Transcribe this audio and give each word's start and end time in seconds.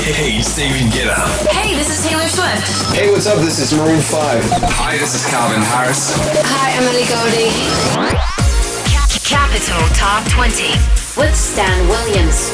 Hey, 0.00 0.40
Steven 0.40 0.88
Get 0.90 1.08
Up. 1.08 1.28
Hey, 1.48 1.76
this 1.76 1.90
is 1.90 2.08
Taylor 2.08 2.26
Swift. 2.26 2.96
Hey, 2.96 3.10
what's 3.10 3.26
up? 3.26 3.38
This 3.38 3.58
is 3.58 3.78
Maroon 3.78 4.00
5. 4.00 4.42
Hi, 4.80 4.96
this 4.96 5.14
is 5.14 5.28
Calvin 5.28 5.60
Harris. 5.60 6.12
Hi, 6.16 6.72
Emily 6.80 7.04
Goldie. 7.04 7.52
Capital 9.22 9.86
Top 9.94 10.26
20 10.30 10.72
with 11.20 11.36
Stan 11.36 11.86
Williams. 11.88 12.50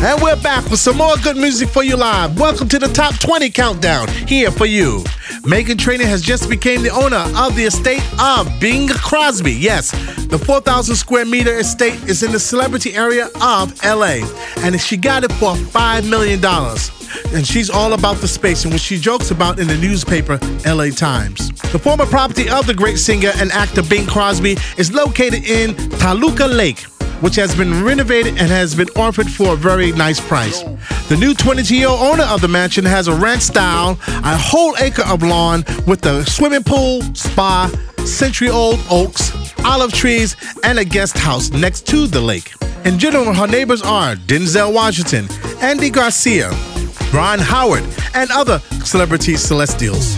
And 0.00 0.22
we're 0.22 0.40
back 0.42 0.70
with 0.70 0.78
some 0.78 0.96
more 0.96 1.16
good 1.24 1.36
music 1.36 1.68
for 1.70 1.82
you 1.82 1.96
live. 1.96 2.38
Welcome 2.38 2.68
to 2.68 2.78
the 2.78 2.86
Top 2.86 3.18
20 3.18 3.50
Countdown 3.50 4.06
here 4.28 4.52
for 4.52 4.64
you. 4.64 5.00
Meghan 5.42 5.76
Trainor 5.76 6.06
has 6.06 6.22
just 6.22 6.48
became 6.48 6.84
the 6.84 6.90
owner 6.90 7.24
of 7.36 7.56
the 7.56 7.64
estate 7.64 8.00
of 8.20 8.48
Bing 8.60 8.86
Crosby. 8.88 9.52
Yes, 9.52 9.90
the 10.26 10.38
4,000 10.38 10.94
square 10.94 11.24
meter 11.24 11.58
estate 11.58 12.00
is 12.04 12.22
in 12.22 12.30
the 12.30 12.38
celebrity 12.38 12.94
area 12.94 13.28
of 13.42 13.74
LA, 13.84 14.20
and 14.58 14.80
she 14.80 14.96
got 14.96 15.24
it 15.24 15.32
for 15.32 15.54
$5 15.54 16.08
million. 16.08 16.44
And 17.34 17.44
she's 17.44 17.68
all 17.68 17.94
about 17.94 18.18
the 18.18 18.28
space 18.28 18.64
in 18.64 18.70
which 18.70 18.82
she 18.82 18.98
jokes 18.98 19.32
about 19.32 19.58
in 19.58 19.66
the 19.66 19.76
newspaper 19.78 20.38
LA 20.64 20.90
Times. 20.90 21.48
The 21.72 21.78
former 21.78 22.06
property 22.06 22.48
of 22.48 22.68
the 22.68 22.74
great 22.74 22.98
singer 22.98 23.32
and 23.34 23.50
actor 23.50 23.82
Bing 23.82 24.06
Crosby 24.06 24.58
is 24.76 24.92
located 24.92 25.44
in 25.44 25.74
Toluca 25.98 26.46
Lake 26.46 26.86
which 27.20 27.36
has 27.36 27.54
been 27.54 27.84
renovated 27.84 28.38
and 28.38 28.48
has 28.48 28.74
been 28.74 28.88
offered 28.96 29.30
for 29.30 29.54
a 29.54 29.56
very 29.56 29.92
nice 29.92 30.20
price. 30.20 30.62
The 31.08 31.16
new 31.16 31.34
22 31.34 31.76
year 31.76 31.88
old 31.88 32.00
owner 32.00 32.24
of 32.24 32.40
the 32.40 32.48
mansion 32.48 32.84
has 32.84 33.08
a 33.08 33.14
ranch 33.14 33.42
style, 33.42 33.98
a 34.06 34.36
whole 34.36 34.76
acre 34.78 35.04
of 35.06 35.22
lawn 35.22 35.64
with 35.86 36.04
a 36.06 36.24
swimming 36.26 36.64
pool, 36.64 37.02
spa, 37.14 37.70
century 38.04 38.48
old 38.48 38.80
oaks, 38.90 39.32
olive 39.64 39.92
trees, 39.92 40.36
and 40.64 40.78
a 40.78 40.84
guest 40.84 41.18
house 41.18 41.50
next 41.50 41.86
to 41.88 42.06
the 42.06 42.20
lake. 42.20 42.52
In 42.84 42.98
general, 42.98 43.34
her 43.34 43.46
neighbors 43.46 43.82
are 43.82 44.14
Denzel 44.14 44.72
Washington, 44.72 45.28
Andy 45.60 45.90
Garcia, 45.90 46.50
Ron 47.12 47.38
Howard, 47.38 47.84
and 48.14 48.30
other 48.30 48.60
celebrity 48.84 49.36
celestials. 49.36 50.16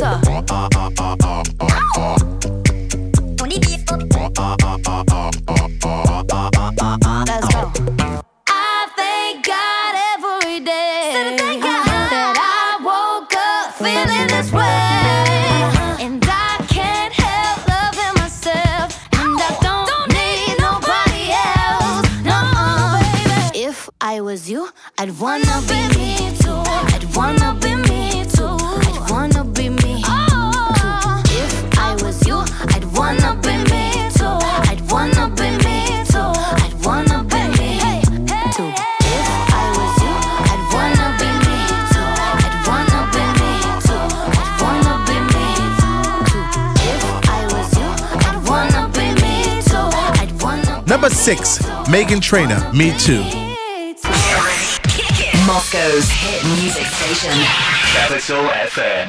racer. 0.00 1.23
Six, 51.24 51.56
Meghan 51.88 52.20
Trainor, 52.20 52.70
Me 52.74 52.90
Too. 52.98 53.22
Moscow's 55.46 56.10
hit 56.10 56.44
music 56.60 56.84
station. 56.84 57.32
Capital 57.94 58.44
FM. 58.68 59.08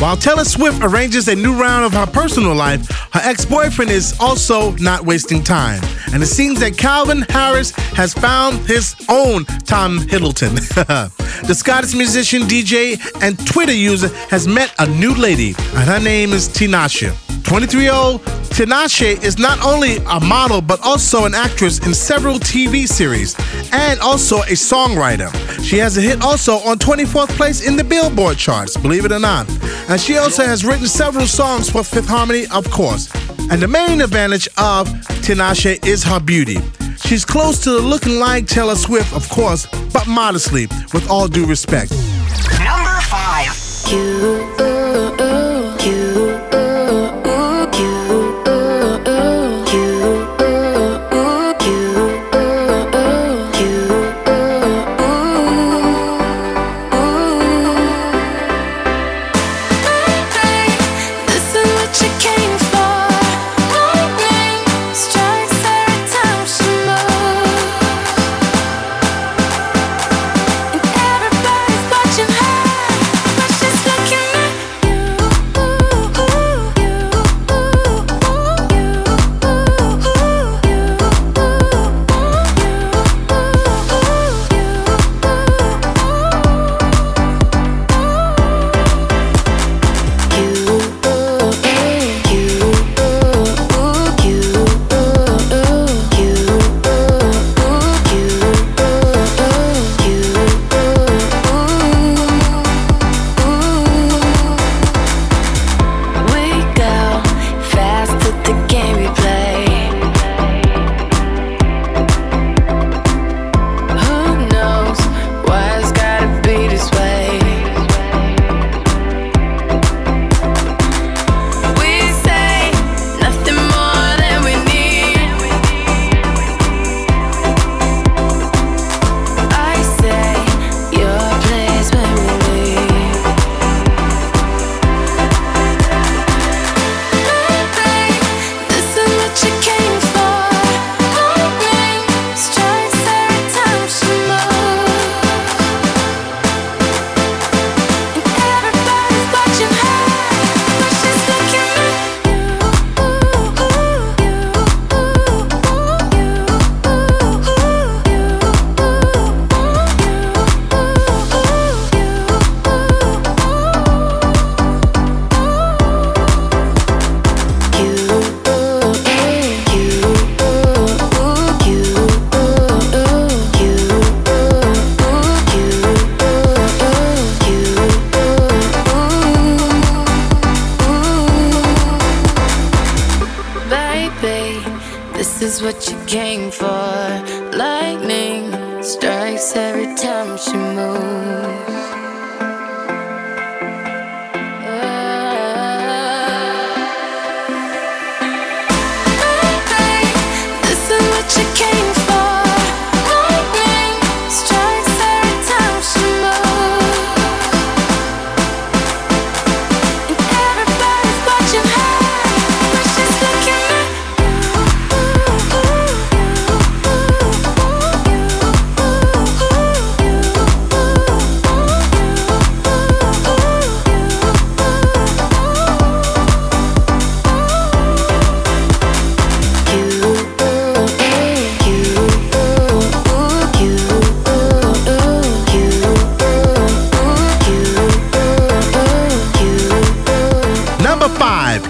While 0.00 0.16
Taylor 0.16 0.44
Swift 0.44 0.82
arranges 0.82 1.28
a 1.28 1.34
new 1.34 1.52
round 1.60 1.84
of 1.84 1.92
her 1.92 2.06
personal 2.06 2.54
life, 2.54 2.88
her 3.12 3.20
ex 3.22 3.44
boyfriend 3.44 3.90
is 3.90 4.18
also 4.18 4.70
not 4.76 5.04
wasting 5.04 5.44
time. 5.44 5.82
And 6.14 6.22
it 6.22 6.28
seems 6.28 6.60
that 6.60 6.78
Calvin 6.78 7.26
Harris 7.28 7.72
has 7.92 8.14
found 8.14 8.60
his 8.60 8.96
own 9.10 9.44
Tom 9.66 9.98
Hiddleston. 9.98 11.10
the 11.46 11.54
Scottish 11.54 11.94
musician, 11.94 12.42
DJ, 12.42 12.98
and 13.22 13.38
Twitter 13.46 13.72
user 13.72 14.08
has 14.30 14.46
met 14.46 14.74
a 14.78 14.86
new 14.86 15.14
lady, 15.14 15.54
and 15.74 15.88
her 15.88 16.00
name 16.00 16.32
is 16.32 16.48
Tinashe. 16.48 17.12
23 17.44 17.82
year 17.82 17.92
old 17.92 18.22
Tinashe 18.54 19.22
is 19.22 19.38
not 19.38 19.62
only 19.64 19.96
a 20.10 20.20
model 20.20 20.60
but 20.60 20.80
also 20.82 21.24
an 21.24 21.34
actress 21.34 21.84
in 21.86 21.92
several 21.92 22.38
TV 22.38 22.86
series 22.86 23.36
and 23.72 24.00
also 24.00 24.38
a 24.42 24.54
songwriter. 24.54 25.28
She 25.62 25.76
has 25.78 25.96
a 25.96 26.00
hit 26.00 26.22
also 26.22 26.54
on 26.58 26.78
24th 26.78 27.30
place 27.30 27.66
in 27.66 27.76
the 27.76 27.84
Billboard 27.84 28.38
charts, 28.38 28.76
believe 28.76 29.04
it 29.04 29.12
or 29.12 29.18
not. 29.18 29.48
And 29.88 30.00
she 30.00 30.16
also 30.16 30.44
has 30.44 30.64
written 30.64 30.86
several 30.86 31.26
songs 31.26 31.68
for 31.68 31.84
Fifth 31.84 32.08
Harmony, 32.08 32.46
of 32.52 32.70
course. 32.70 33.12
And 33.50 33.60
the 33.60 33.68
main 33.68 34.00
advantage 34.00 34.46
of 34.56 34.88
Tinashe 35.22 35.84
is 35.84 36.02
her 36.04 36.20
beauty. 36.20 36.58
She's 37.14 37.24
close 37.24 37.60
to 37.60 37.70
looking 37.70 38.18
like 38.18 38.48
Taylor 38.48 38.74
Swift, 38.74 39.14
of 39.14 39.28
course, 39.28 39.66
but 39.92 40.08
modestly, 40.08 40.66
with 40.92 41.08
all 41.08 41.28
due 41.28 41.46
respect. 41.46 41.92
Number 42.58 43.00
five. 43.02 43.54
You, 43.88 44.73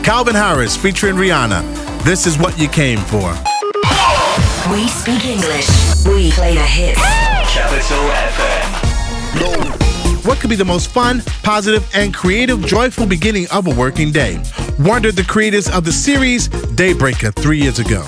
Calvin 0.05 0.35
Harris 0.35 0.77
featuring 0.77 1.15
Rihanna. 1.15 1.65
This 2.05 2.27
is 2.27 2.37
what 2.37 2.59
you 2.59 2.69
came 2.69 2.99
for. 2.99 3.33
We 4.71 4.87
speak 4.89 5.25
English. 5.25 5.67
We 6.05 6.31
play 6.33 6.53
the 6.53 6.61
hits. 6.61 7.01
Capital 7.01 8.11
FM. 8.11 8.85
What 10.27 10.39
could 10.41 10.51
be 10.51 10.57
the 10.57 10.65
most 10.65 10.89
fun, 10.91 11.23
positive, 11.43 11.89
and 11.95 12.13
creative, 12.13 12.61
joyful 12.67 13.07
beginning 13.07 13.47
of 13.51 13.67
a 13.67 13.71
working 13.71 14.13
day? 14.13 14.43
Wondered 14.79 15.17
the 15.17 15.25
creators 15.25 15.71
of 15.71 15.87
the 15.87 15.93
series 15.93 16.49
Daybreaker 16.49 17.35
three 17.35 17.59
years 17.63 17.79
ago. 17.79 18.03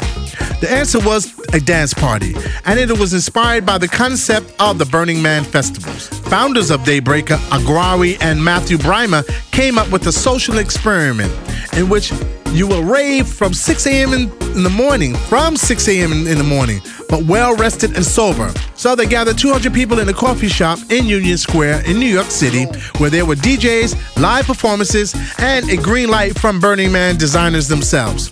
The 0.61 0.69
answer 0.71 0.99
was 0.99 1.33
a 1.55 1.61
dance 1.61 1.95
party, 1.95 2.35
and 2.67 2.79
it 2.79 2.91
was 2.99 3.15
inspired 3.15 3.65
by 3.65 3.79
the 3.79 3.89
concept 3.89 4.55
of 4.61 4.77
the 4.77 4.85
Burning 4.85 5.23
Man 5.23 5.45
festivals. 5.45 6.11
Founders 6.29 6.71
of 6.71 6.81
Daybreaker, 6.81 7.37
Agrawal 7.51 8.17
and 8.21 8.43
Matthew 8.43 8.79
Brimer, 8.79 9.25
came 9.53 9.79
up 9.79 9.91
with 9.93 10.07
a 10.09 10.13
social 10.13 10.59
experiment 10.59 11.33
in 11.75 11.89
which 11.89 12.13
you 12.51 12.67
will 12.67 12.83
rave 12.83 13.29
from 13.29 13.55
6 13.55 13.87
a.m. 13.87 14.13
In, 14.13 14.29
the 14.63 14.71
morning, 14.71 15.15
from 15.15 15.57
6 15.57 15.89
a.m. 15.89 16.13
In 16.27 16.39
the 16.39 16.45
morning, 16.45 16.81
but 17.09 17.23
well 17.25 17.55
rested 17.55 17.95
and 17.95 18.05
sober. 18.05 18.53
So 18.75 18.97
they 18.97 19.07
gathered 19.07 19.39
200 19.39 19.73
people 19.73 20.01
in 20.01 20.09
a 20.09 20.13
coffee 20.13 20.49
shop 20.49 20.79
in 20.91 21.05
Union 21.05 21.39
Square 21.39 21.85
in 21.87 21.99
New 21.99 22.07
York 22.07 22.31
City, 22.31 22.65
where 22.99 23.11
there 23.11 23.25
were 23.25 23.37
DJs, 23.37 24.21
live 24.21 24.47
performances, 24.47 25.15
and 25.39 25.69
a 25.71 25.77
green 25.77 26.09
light 26.09 26.37
from 26.39 26.59
Burning 26.59 26.91
Man 26.91 27.17
designers 27.17 27.69
themselves. 27.69 28.29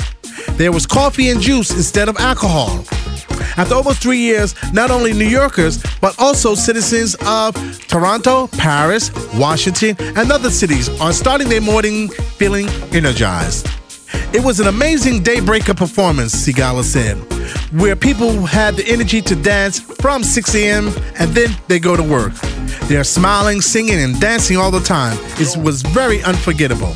There 0.57 0.73
was 0.73 0.87
coffee 0.87 1.31
and 1.31 1.41
juice 1.41 1.71
instead 1.71 2.09
of 2.09 2.17
alcohol. 2.17 2.85
After 3.57 3.75
almost 3.75 4.03
three 4.03 4.19
years, 4.19 4.55
not 4.73 4.91
only 4.91 5.13
New 5.13 5.29
Yorkers, 5.29 5.83
but 6.01 6.19
also 6.19 6.55
citizens 6.55 7.17
of 7.27 7.55
Toronto, 7.87 8.49
Paris, 8.49 9.11
Washington, 9.35 9.97
and 9.99 10.33
other 10.33 10.51
cities 10.51 10.89
are 11.01 11.13
starting 11.13 11.49
their 11.49 11.61
morning 11.61 12.09
feeling 12.09 12.69
energized. 12.93 13.69
It 14.33 14.43
was 14.45 14.59
an 14.59 14.67
amazing 14.67 15.23
daybreaker 15.23 15.77
performance, 15.77 16.35
Sigala 16.35 16.83
said, 16.83 17.17
where 17.73 17.95
people 17.95 18.47
had 18.47 18.75
the 18.77 18.85
energy 18.87 19.21
to 19.23 19.37
dance 19.37 19.79
from 19.79 20.25
6 20.25 20.55
a.m. 20.57 20.89
and 21.19 21.31
then 21.33 21.51
they 21.69 21.79
go 21.79 21.97
to 21.97 22.03
work. 22.03 22.33
They're 22.89 23.05
smiling, 23.05 23.61
singing, 23.61 24.01
and 24.01 24.21
dancing 24.21 24.57
all 24.57 24.71
the 24.71 24.81
time. 24.81 25.17
It 25.39 25.57
was 25.57 25.83
very 25.83 26.23
unforgettable. 26.23 26.95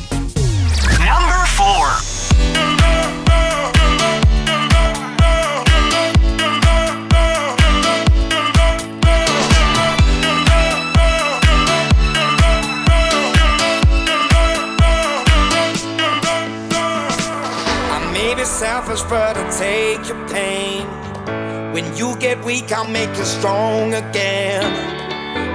When 21.79 21.95
you 21.95 22.13
get 22.17 22.43
weak, 22.43 22.73
I'll 22.73 22.85
make 22.89 23.07
you 23.15 23.23
strong 23.23 23.93
again. 23.93 24.67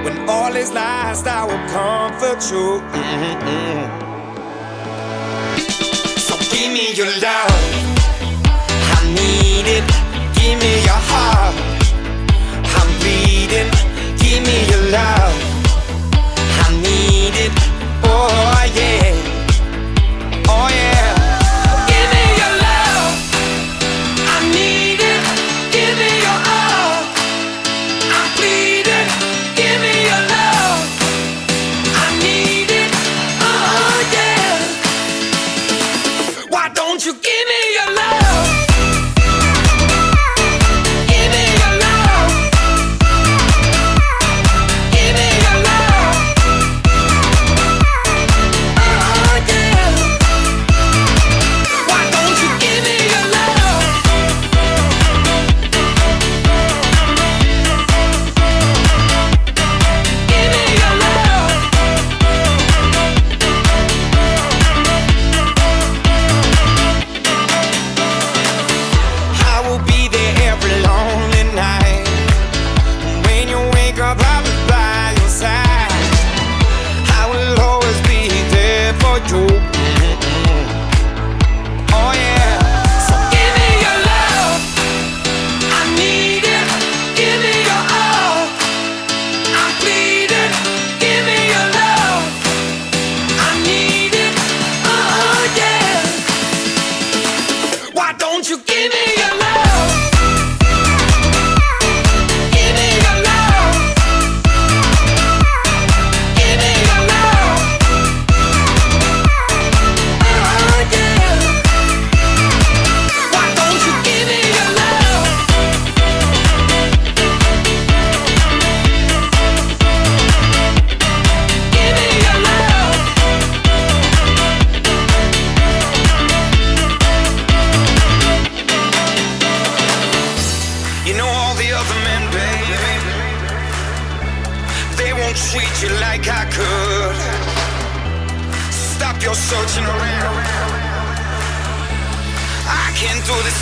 When 0.03 0.27
all 0.27 0.55
is 0.55 0.71
lost, 0.71 1.27
I 1.27 1.43
will 1.45 1.63
comfort 1.69 2.41
you. 2.49 2.81
Mm-mm. 2.81 3.85
So 6.17 6.35
give 6.49 6.73
me 6.73 6.93
your 6.95 7.11
love. 7.21 7.51
I 8.95 9.13
need 9.13 9.67
it. 9.67 10.04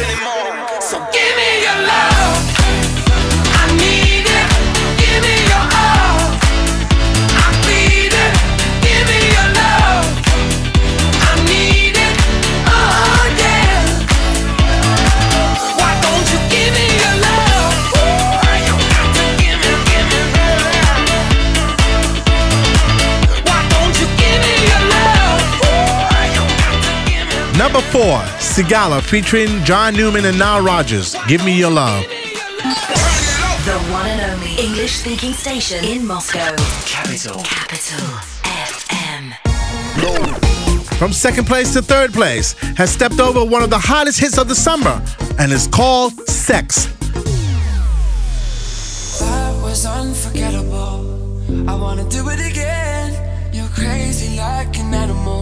Anymore. 0.04 0.33
Four, 28.04 28.20
Sigala 28.40 29.02
featuring 29.02 29.64
John 29.64 29.94
Newman 29.94 30.26
and 30.26 30.38
Nile 30.38 30.62
Rodgers. 30.62 31.16
Give 31.28 31.44
me 31.46 31.58
your 31.58 31.72
love. 31.72 32.04
The 33.64 33.80
one 33.92 34.08
and 34.08 34.22
only 34.34 34.56
English 34.62 34.92
speaking 34.96 35.32
station 35.32 35.86
in 35.86 36.06
Moscow. 36.06 36.54
Capital. 36.86 37.42
Capital 37.44 38.06
FM. 38.68 39.34
From 40.98 41.14
second 41.14 41.46
place 41.48 41.72
to 41.74 41.82
third 41.82 42.12
place, 42.12 42.54
has 42.76 42.92
stepped 42.92 43.22
over 43.22 43.46
one 43.46 43.64
of 43.64 43.70
the 43.70 43.80
hottest 43.80 44.20
hits 44.20 44.38
of 44.38 44.50
the 44.50 44.56
summer, 44.56 45.02
and 45.40 45.52
is 45.54 45.68
called 45.68 46.14
Sex. 46.28 46.88
That 49.20 49.54
was 49.62 49.86
unforgettable. 49.86 51.70
I 51.70 51.76
wanna 51.76 52.04
do 52.10 52.28
it 52.30 52.42
again. 52.52 53.10
You're 53.54 53.70
crazy 53.70 54.36
like 54.38 54.78
an 54.78 54.94
animal, 54.94 55.42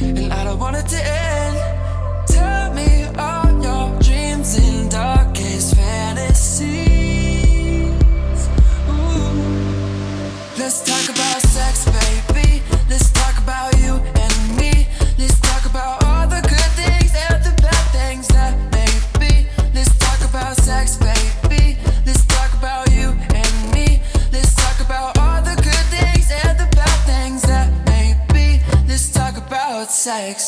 and 0.00 0.32
I 0.32 0.44
don't 0.44 0.60
want 0.60 0.76
it 0.76 0.86
to 0.94 0.96
end. 0.96 1.37
About 30.08 30.40
sex. 30.40 30.47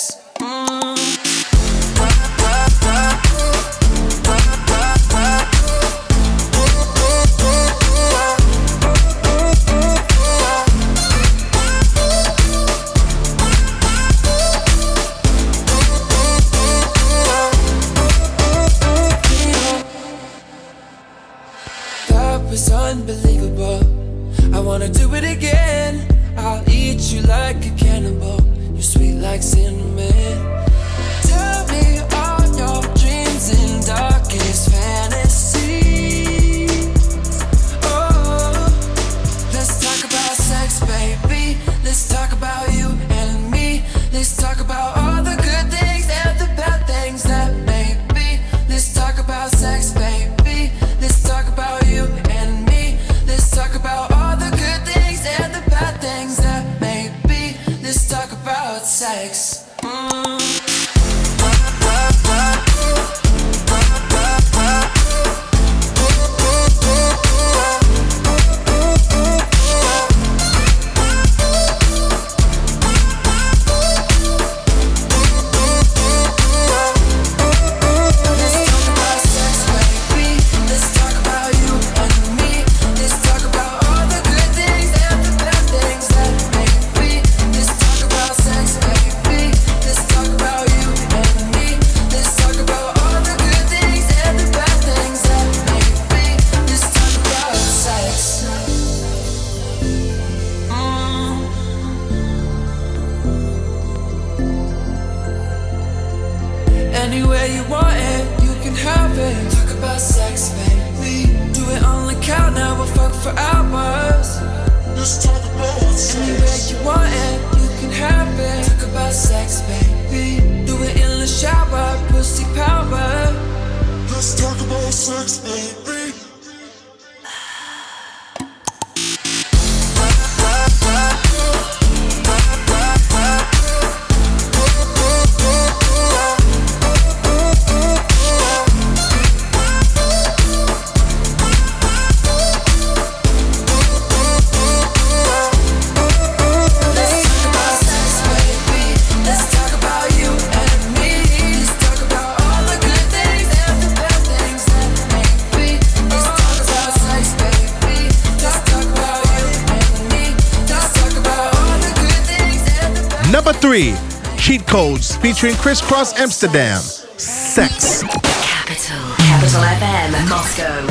Number 163.50 163.62
three, 163.62 163.94
Cheat 164.38 164.64
Codes 164.64 165.16
featuring 165.16 165.56
Kris 165.56 165.80
Kross 165.80 166.16
Amsterdam. 166.16 166.78
Sex. 166.78 168.04
Capital. 168.04 168.96
Capital 169.16 169.62
FM. 169.62 170.28
Moscow. 170.28 170.86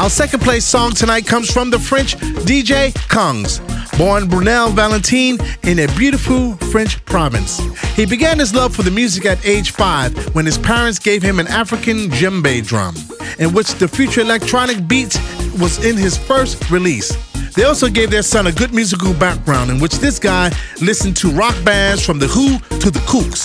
Our 0.00 0.10
second 0.10 0.42
place 0.42 0.64
song 0.64 0.92
tonight 0.92 1.26
comes 1.26 1.50
from 1.50 1.70
the 1.70 1.78
French 1.80 2.14
DJ 2.46 2.92
Kungs, 3.08 3.58
born 3.98 4.28
Brunel 4.28 4.70
Valentin 4.70 5.38
in 5.64 5.80
a 5.80 5.88
beautiful 5.96 6.54
French 6.70 7.04
province. 7.04 7.58
He 7.96 8.06
began 8.06 8.38
his 8.38 8.54
love 8.54 8.72
for 8.72 8.84
the 8.84 8.92
music 8.92 9.26
at 9.26 9.44
age 9.44 9.72
five 9.72 10.16
when 10.36 10.46
his 10.46 10.56
parents 10.56 11.00
gave 11.00 11.20
him 11.20 11.40
an 11.40 11.48
African 11.48 12.10
djembe 12.10 12.64
drum, 12.64 12.94
in 13.40 13.52
which 13.52 13.74
the 13.74 13.88
future 13.88 14.20
electronic 14.20 14.86
beat 14.86 15.20
was 15.58 15.84
in 15.84 15.96
his 15.96 16.16
first 16.16 16.70
release. 16.70 17.10
They 17.54 17.64
also 17.64 17.88
gave 17.88 18.10
their 18.10 18.22
son 18.22 18.46
a 18.46 18.52
good 18.52 18.72
musical 18.72 19.12
background 19.14 19.70
in 19.70 19.80
which 19.80 19.94
this 19.98 20.18
guy 20.18 20.52
listened 20.80 21.16
to 21.18 21.30
rock 21.30 21.56
bands 21.64 22.04
from 22.04 22.18
The 22.18 22.28
Who 22.28 22.58
to 22.78 22.90
The 22.90 23.00
Kooks. 23.00 23.44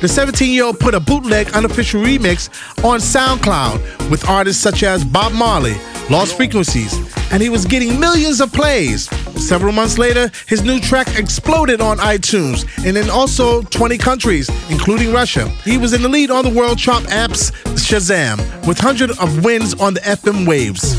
The 0.00 0.08
17 0.08 0.50
year 0.52 0.64
old 0.64 0.80
put 0.80 0.94
a 0.94 1.00
bootleg 1.00 1.50
unofficial 1.50 2.00
remix 2.00 2.48
on 2.84 3.00
SoundCloud 3.00 4.10
with 4.10 4.28
artists 4.28 4.62
such 4.62 4.82
as 4.82 5.04
Bob 5.04 5.32
Marley, 5.32 5.76
Lost 6.08 6.36
Frequencies, 6.36 6.94
and 7.30 7.42
he 7.42 7.48
was 7.48 7.66
getting 7.66 8.00
millions 8.00 8.40
of 8.40 8.52
plays. 8.52 9.08
Several 9.40 9.72
months 9.72 9.98
later, 9.98 10.30
his 10.46 10.62
new 10.62 10.80
track 10.80 11.18
exploded 11.18 11.80
on 11.80 11.98
iTunes 11.98 12.66
and 12.86 12.96
in 12.96 13.10
also 13.10 13.62
20 13.62 13.98
countries, 13.98 14.48
including 14.70 15.12
Russia. 15.12 15.48
He 15.64 15.76
was 15.76 15.92
in 15.92 16.02
the 16.02 16.08
lead 16.08 16.30
on 16.30 16.44
the 16.44 16.50
world 16.50 16.78
chart 16.78 17.04
apps 17.04 17.52
Shazam, 17.76 18.38
with 18.66 18.78
hundreds 18.78 19.18
of 19.18 19.44
wins 19.44 19.74
on 19.74 19.94
the 19.94 20.00
FM 20.00 20.46
waves. 20.46 20.94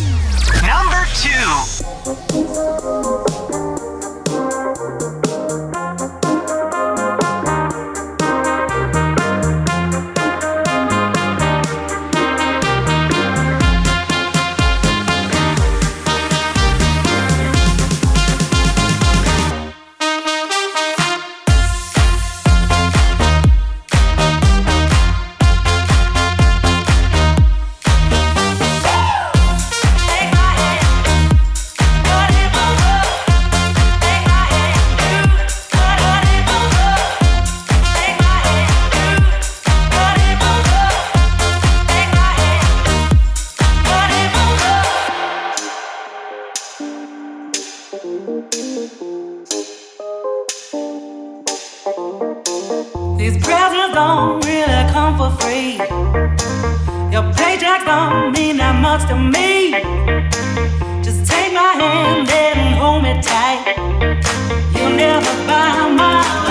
Number 0.62 1.06
two. 1.16 1.81
Thank 2.14 2.36
you. 2.36 2.51
These 53.22 53.38
presents 53.38 53.94
don't 53.94 54.44
really 54.44 54.84
come 54.92 55.16
for 55.16 55.30
free. 55.40 55.78
Your 57.14 57.22
paycheck 57.38 57.86
don't 57.86 58.32
mean 58.32 58.58
that 58.58 58.82
much 58.82 59.06
to 59.10 59.16
me. 59.16 59.74
Just 61.04 61.30
take 61.30 61.54
my 61.54 61.74
hand 61.78 62.28
and 62.28 62.74
hold 62.82 63.04
me 63.04 63.14
tight. 63.22 63.78
You'll 64.74 64.98
never 64.98 65.34
buy 65.46 65.88
my 66.02 66.51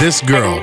This 0.00 0.20
Girl. 0.20 0.60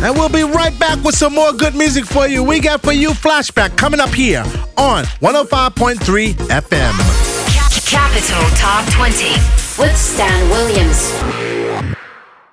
And 0.00 0.16
we'll 0.16 0.28
be 0.28 0.44
right 0.44 0.76
back 0.78 1.02
with 1.02 1.16
some 1.16 1.34
more 1.34 1.52
good 1.52 1.74
music 1.74 2.04
for 2.04 2.28
you. 2.28 2.44
We 2.44 2.60
got 2.60 2.82
for 2.82 2.92
you 2.92 3.10
Flashback 3.10 3.76
coming 3.76 4.00
up 4.00 4.10
here 4.10 4.44
on 4.76 5.04
105.3 5.20 6.34
FM. 6.34 7.38
Capital 7.86 8.42
Top 8.56 8.84
20 8.92 9.32
with 9.78 9.96
Stan 9.96 10.50
Williams. 10.50 11.47